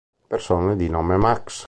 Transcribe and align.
Persone 0.27 0.75
di 0.77 0.89
nome 0.89 1.15
Max 1.17 1.59